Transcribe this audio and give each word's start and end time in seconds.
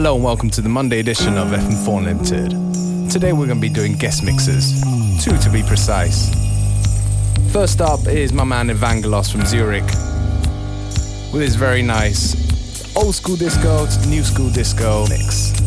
Hello 0.00 0.14
and 0.14 0.24
welcome 0.24 0.48
to 0.48 0.62
the 0.62 0.68
Monday 0.70 0.98
edition 0.98 1.36
of 1.36 1.48
FM4 1.48 2.04
Limited. 2.04 3.10
Today 3.10 3.34
we're 3.34 3.44
going 3.44 3.60
to 3.60 3.60
be 3.60 3.68
doing 3.68 3.98
guest 3.98 4.24
mixes, 4.24 4.80
two 5.22 5.36
to 5.36 5.50
be 5.50 5.62
precise. 5.62 6.30
First 7.52 7.82
up 7.82 8.06
is 8.06 8.32
my 8.32 8.44
man 8.44 8.68
Evangelos 8.68 9.30
from 9.30 9.44
Zurich 9.44 9.84
with 11.34 11.42
his 11.42 11.54
very 11.54 11.82
nice 11.82 12.34
old 12.96 13.14
school 13.14 13.36
disco 13.36 13.84
to 13.84 14.08
new 14.08 14.22
school 14.22 14.48
disco 14.48 15.06
mix. 15.10 15.59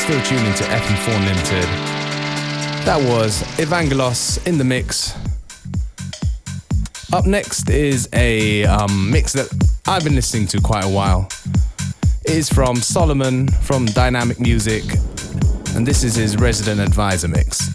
Still 0.00 0.22
tuning 0.22 0.54
to 0.54 0.64
FM4 0.64 1.26
Limited. 1.26 1.64
That 2.84 2.98
was 3.06 3.42
Evangelos 3.58 4.44
in 4.46 4.56
the 4.56 4.64
mix. 4.64 5.14
Up 7.12 7.26
next 7.26 7.68
is 7.68 8.08
a 8.14 8.64
um, 8.64 9.10
mix 9.10 9.34
that 9.34 9.52
I've 9.86 10.02
been 10.02 10.14
listening 10.14 10.46
to 10.48 10.60
quite 10.60 10.84
a 10.84 10.88
while. 10.88 11.28
It 12.24 12.32
is 12.32 12.48
from 12.48 12.76
Solomun 12.76 13.52
from 13.62 13.86
Diynamic 13.86 14.40
Music, 14.40 14.84
and 15.76 15.86
this 15.86 16.02
is 16.02 16.14
his 16.14 16.38
resident 16.38 16.80
advisor 16.80 17.28
mix. 17.28 17.70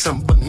somebody 0.00 0.39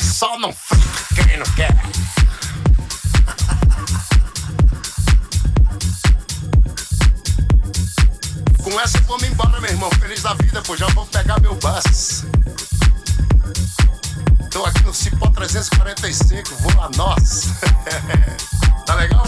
Só 0.00 0.38
não 0.38 0.52
fica 0.52 1.24
quem 1.24 1.36
não 1.38 1.46
quer. 1.54 1.74
Com 8.62 8.80
essa 8.80 8.98
vamos 9.00 9.06
vou 9.06 9.20
me 9.20 9.28
embora, 9.28 9.60
meu 9.60 9.70
irmão. 9.70 9.90
Feliz 10.00 10.22
da 10.22 10.34
vida, 10.34 10.62
pois 10.64 10.78
já 10.78 10.86
vou 10.88 11.06
pegar 11.06 11.40
meu 11.40 11.54
bus. 11.56 12.24
Tô 14.50 14.64
aqui 14.64 14.82
no 14.84 14.94
Cipó 14.94 15.28
345, 15.28 16.54
vou 16.56 16.82
a 16.82 16.90
nós. 16.96 17.48
tá 18.86 18.94
legal? 18.94 19.24